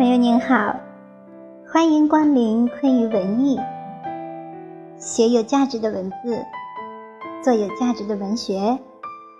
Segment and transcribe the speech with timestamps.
[0.00, 0.74] 朋友您好，
[1.70, 3.60] 欢迎光临昆语文艺。
[4.96, 6.42] 写有价值的文字，
[7.44, 8.78] 做有价值的文学，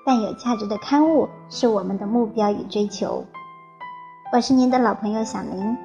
[0.04, 3.24] 办有价值的刊物，是我们的目标与追求。
[4.34, 5.78] 我是您的老朋友小林。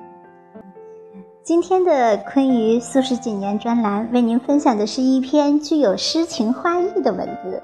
[1.42, 7.64] 今天的昆语数十几年专栏，为您分享的是一篇具有诗情画意的文字，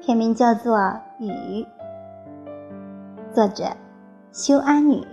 [0.00, 0.76] 片名叫做
[1.18, 1.32] 《雨》，
[3.34, 3.64] 作者
[4.30, 5.04] 修阿女。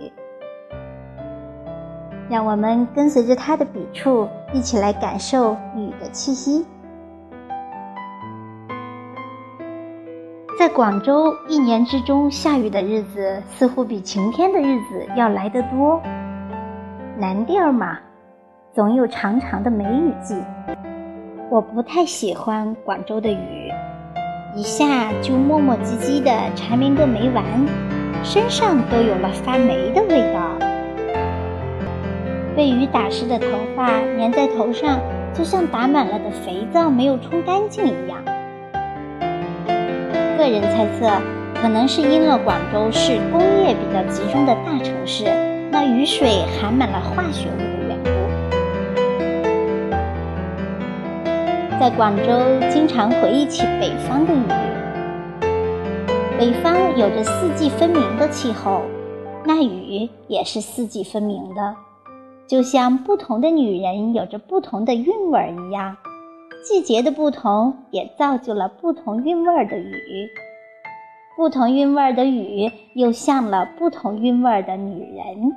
[2.28, 6.66] 让我们跟随着他的笔触，一起来感受雨的气息。
[10.58, 16.00] 在广州，一年之中下雨的日子似乎比晴天的日子要来得多。
[17.18, 17.98] 南地儿嘛，
[18.74, 20.42] 总有长长的梅雨季。
[21.48, 23.70] 我不太喜欢广州的雨，
[24.56, 27.44] 一下就磨磨唧唧的缠绵个没完，
[28.24, 30.65] 身上都有了发霉的味道。
[32.56, 34.98] 被雨打湿的头发粘在头上，
[35.34, 38.18] 就像打满了的肥皂没有冲干净一样。
[40.38, 41.06] 个人猜测，
[41.60, 45.24] 可能是因了广州是工业比较集中的大城市，
[45.70, 48.10] 那雨水含满了化学物的缘故。
[51.78, 54.46] 在广州，经常回忆起北方的雨。
[56.38, 58.80] 北方有着四季分明的气候，
[59.44, 61.76] 那雨也是四季分明的。
[62.48, 65.96] 就像不同的女人有着不同的韵味儿一样，
[66.64, 70.28] 季节的不同也造就了不同韵味儿的雨，
[71.36, 75.52] 不同韵味儿的雨又像了不同韵味儿的女人。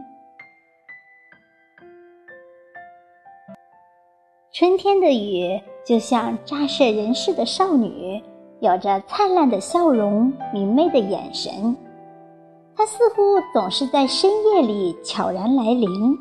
[4.52, 8.22] 春天的雨就像乍摄人世的少女，
[8.62, 11.78] 有着灿烂的笑容、明媚的眼神，
[12.76, 13.22] 它似乎
[13.54, 16.18] 总是在深夜里悄然来临。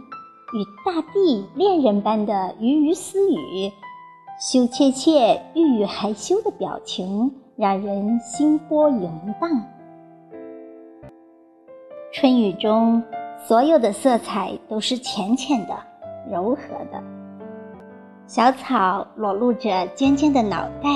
[0.52, 3.70] 与大地恋人般的鱼鱼私语，
[4.40, 9.50] 羞怯怯、郁郁害羞的表情，让人心波涌荡。
[12.14, 13.02] 春雨中，
[13.46, 15.76] 所有的色彩都是浅浅的、
[16.30, 17.02] 柔和的。
[18.26, 20.88] 小草裸露着尖尖的脑袋，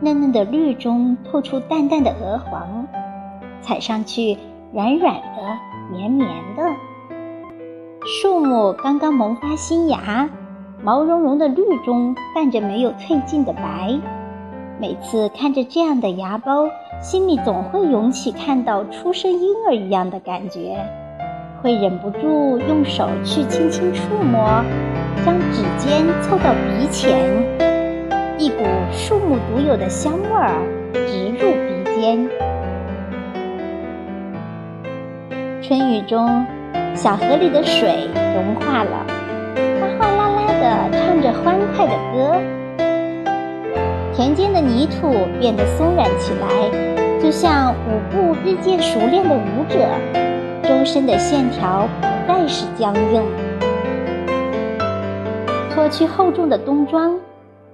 [0.00, 2.84] 嫩嫩的绿中透出淡淡的鹅黄，
[3.60, 4.36] 踩上去
[4.72, 5.58] 软软的、
[5.92, 6.62] 绵绵的。
[8.08, 10.30] 树木刚刚萌发新芽，
[10.80, 13.98] 毛茸茸的绿中泛着没有褪尽的白。
[14.80, 16.70] 每次看着这样的芽苞，
[17.02, 20.76] 心里总会涌起看到出生婴儿一样的感觉，
[21.60, 24.62] 会忍不住用手去轻轻触摸，
[25.24, 27.28] 将指尖凑到鼻前，
[28.38, 28.62] 一股
[28.92, 30.62] 树木独有的香味儿
[30.92, 31.50] 直入
[31.84, 32.28] 鼻尖。
[35.60, 36.46] 春雨中。
[36.96, 39.06] 小河里的水融化了，
[39.54, 42.40] 它哗啦啦地唱着欢快的歌。
[44.14, 49.86] 田间的泥土变得松软起来，就像舞步日渐熟练的舞者，
[50.66, 53.22] 周身的线条不再是僵硬。
[55.74, 57.20] 脱去厚重的冬装，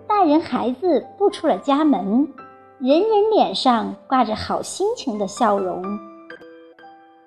[0.08, 2.28] 大人孩子步出了家门，
[2.80, 5.80] 人人脸上挂着好心情的笑容。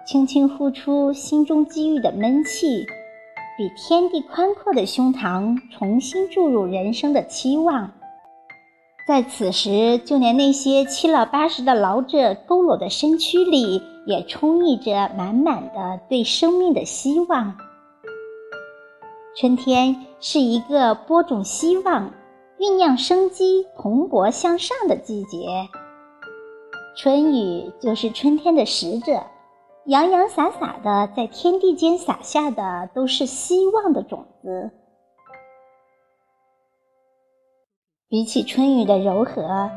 [0.05, 2.85] 轻轻呼出心中积郁的闷气，
[3.57, 7.91] 比天地宽阔的胸膛重新注入人生的期望。
[9.07, 17.55] 在此时，就连那些七老八十的老者佝偻的身躯里，也充溢着满满的对生命的希望。
[19.35, 22.11] 春天是一个播种希望、
[22.59, 25.67] 酝酿生机、蓬勃向上的季节。
[26.95, 29.19] 春雨就是春天的使者。
[29.85, 34.71] 洋洋洒洒的在天地间撒下的都是希望的种子。
[38.09, 39.69] 比起春雨的柔和，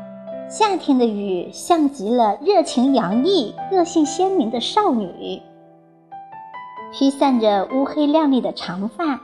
[0.49, 5.39] 夏天的雨像极了热情洋溢、个性鲜明的少女。
[6.91, 9.21] 披散着乌黑亮丽的长发，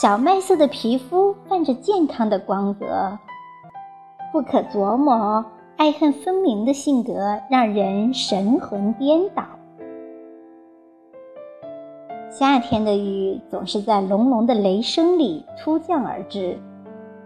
[0.00, 3.18] 小麦色的皮肤泛着健康的光泽，
[4.32, 5.44] 不可琢磨、
[5.76, 9.44] 爱恨分明的性格让人神魂颠倒。
[12.38, 16.58] 夏天的雨总是在隆隆的雷声里突降而至，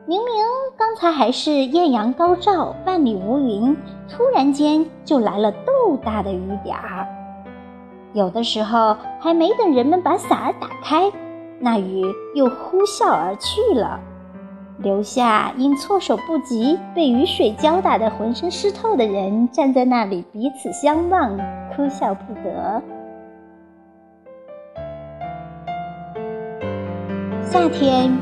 [0.06, 0.32] 明明
[0.78, 3.76] 刚才还是艳阳高照、万里无云，
[4.08, 7.04] 突然间就来了豆大的雨点儿。
[8.12, 11.10] 有的时候还没等人们把伞打开，
[11.58, 12.04] 那雨
[12.36, 13.98] 又呼啸而去了，
[14.78, 21.36] 留下因措手不及被雨水浇打得浑身湿透的人站在那里彼此相望，
[21.74, 22.80] 哭笑不得。
[27.52, 28.16] 夏天，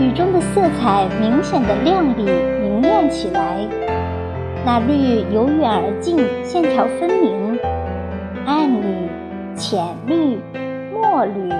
[0.00, 3.68] 雨中的色彩明显的亮丽明艳起来，
[4.64, 7.58] 那绿由远而近，线条分明，
[8.46, 9.10] 暗绿、
[9.54, 10.40] 浅绿、
[10.90, 11.50] 墨绿、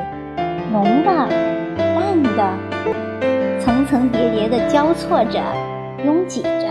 [0.72, 1.28] 浓的、
[1.76, 5.38] 淡的，层层叠叠的交错着，
[6.06, 6.66] 拥挤着，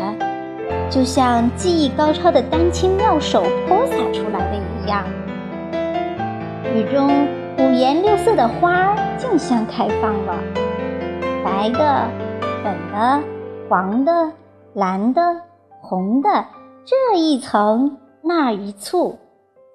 [0.89, 5.05] 就像技艺高超的丹青妙手泼洒出来的一样。
[6.73, 7.27] 雨中
[7.59, 10.33] 五颜六色的花儿竞相开放了，
[11.45, 12.09] 白的、
[12.63, 13.23] 粉的、
[13.69, 14.31] 黄的、
[14.73, 15.21] 蓝的、
[15.79, 16.47] 红的，
[16.83, 19.19] 这一层那一簇，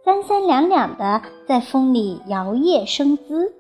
[0.04, 3.54] 三三两两的在风里摇曳生姿。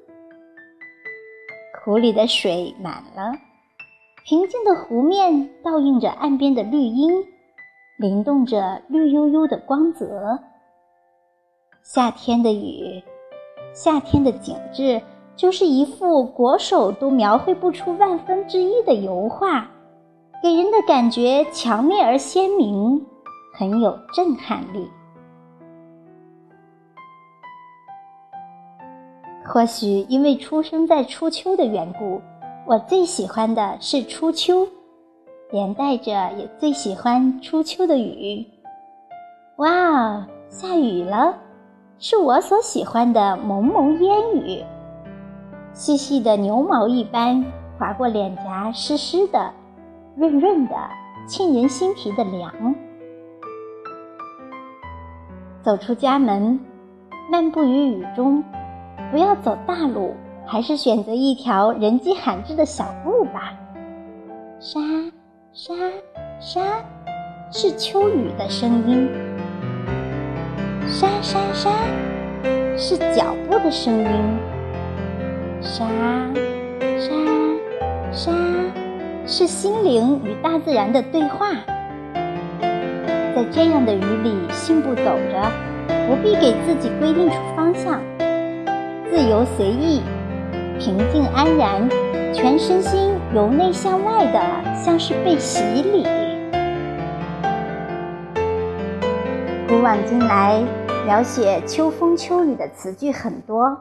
[1.84, 3.32] 湖里的水满了，
[4.24, 7.24] 平静的湖面倒映着岸边的绿荫，
[7.96, 10.36] 灵动着绿油油的光泽。
[11.84, 13.00] 夏天的雨。
[13.72, 15.02] 夏天的景致
[15.36, 19.68] 就是一幅国手都描绘不出万分之一的油画，
[20.42, 23.04] 给人的感觉强烈而鲜明，
[23.52, 24.88] 很有震撼力。
[29.44, 32.20] 或许因为出生在初秋的缘故，
[32.66, 34.66] 我最喜欢的是初秋，
[35.50, 38.44] 连带着也最喜欢初秋的雨。
[39.56, 41.38] 哇，下雨了！
[41.98, 44.62] 是我所喜欢的蒙蒙烟雨，
[45.76, 47.44] 细细的牛毛一般
[47.78, 49.52] 划过脸颊，湿湿的、
[50.16, 50.74] 润润的，
[51.28, 52.74] 沁人心脾的凉。
[55.62, 56.58] 走出家门，
[57.30, 58.42] 漫步于雨中，
[59.10, 60.14] 不要走大路，
[60.46, 63.52] 还是选择一条人迹罕至的小路吧。
[64.58, 64.80] 沙
[65.52, 65.74] 沙
[66.40, 66.62] 沙，
[67.52, 69.10] 是秋雨的声音。
[70.86, 71.70] 沙沙沙，
[72.78, 74.55] 是脚步的声音。
[75.66, 75.84] 沙
[76.96, 77.12] 沙
[78.12, 78.32] 沙，
[79.26, 81.50] 是心灵与大自然的对话。
[83.34, 85.50] 在这样的雨里信步走着，
[86.06, 88.00] 不必给自己规定出方向，
[89.10, 90.02] 自由随意，
[90.78, 91.90] 平静安然，
[92.32, 94.40] 全身心由内向外的，
[94.72, 96.06] 像是被洗礼。
[99.68, 100.62] 古往今来，
[101.04, 103.76] 描写秋风秋雨的词句很多，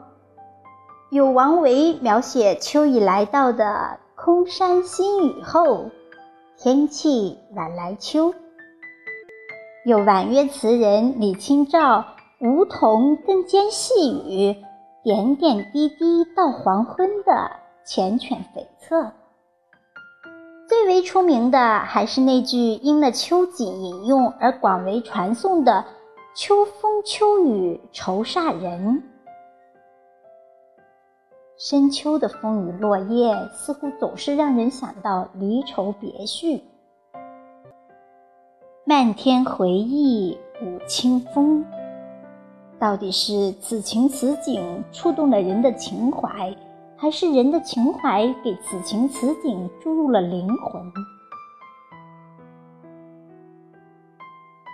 [1.10, 5.88] 有王维描写秋已来到的空山新雨后，
[6.58, 8.32] 天气晚来秋；
[9.84, 12.04] 有婉约词人李清照
[12.40, 14.56] 梧桐更兼细雨，
[15.04, 17.52] 点点滴滴到黄昏的
[17.86, 19.12] 缱绻悱恻。
[20.68, 25.84] 最为出名的还是那句因了秋瑾引用而广为传颂的
[26.34, 29.04] “秋风秋雨愁煞人”。
[31.58, 36.62] 深秋的风雨落叶，似乎总是让人想到离愁别绪。
[38.84, 41.64] 漫天回忆舞清风，
[42.78, 46.54] 到底是此情此景触动了人的情怀？
[46.94, 50.82] 还是人的情怀给此情此景注入了灵魂。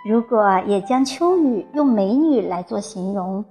[0.05, 3.43] 如果也将秋雨用美女来做形容，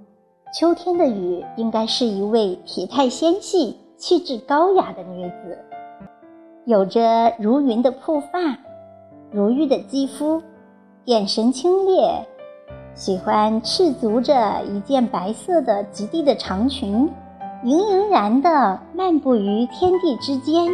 [0.53, 5.57] 秋天的雨应该是一位体态纤细、气质高雅的女子，
[6.65, 8.27] 有着如云的瀑发、
[9.31, 10.39] 如玉的肌肤，
[11.05, 12.23] 眼神清冽，
[12.93, 17.09] 喜欢赤足着一件白色的及地的长裙。
[17.63, 20.69] 盈盈然地漫步于天地之间，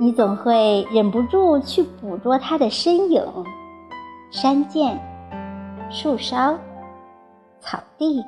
[0.00, 3.22] 你总会忍不住去捕捉它的身影。
[4.30, 4.98] 山涧、
[5.90, 6.56] 树梢、
[7.64, 8.22] 草地、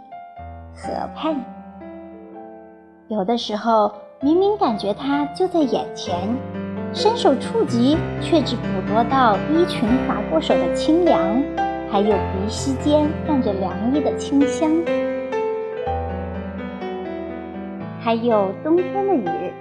[0.74, 1.36] 河畔，
[3.08, 6.34] 有的时候明明感觉它就在眼前，
[6.94, 11.20] 伸手触及，却只捕捉到衣裙划过手的清凉，
[11.92, 14.70] 还有鼻息间泛着凉意的清香。
[18.00, 19.52] 还有冬天的雨，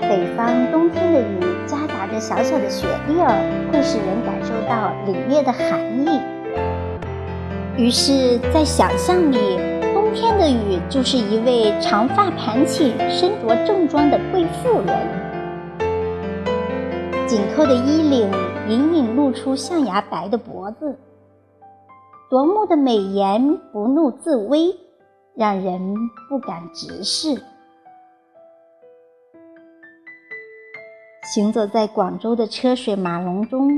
[0.00, 3.34] 北方冬天的雨夹杂着小小的雪粒儿，
[3.72, 6.20] 会使人感受到凛冽的寒意。
[7.76, 9.38] 于是，在想象里，
[9.94, 14.88] 冬天的雨就是一位长发盘起、身着正装的贵妇人，
[17.26, 18.30] 紧扣的衣领
[18.68, 20.98] 隐隐露出象牙白的脖子，
[22.28, 24.74] 夺目的美颜不怒自威。
[25.36, 25.94] 让人
[26.28, 27.40] 不敢直视。
[31.32, 33.70] 行走在广州的车水马龙中，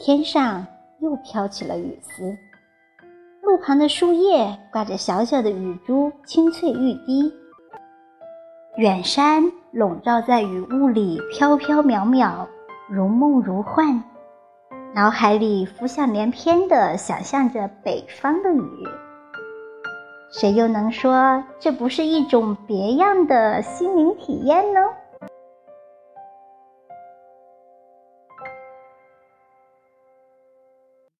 [0.00, 0.66] 天上
[1.00, 2.36] 又飘起了雨丝，
[3.56, 7.32] 路旁的树叶挂着小小的雨珠，清脆欲滴。
[8.76, 12.46] 远山笼罩在雨雾里，飘飘渺渺，
[12.86, 14.02] 如梦如幻。
[14.94, 18.86] 脑海里浮想联翩地想象着北方的雨。
[20.30, 24.80] 谁又能说这不是一种别样的心灵体验呢？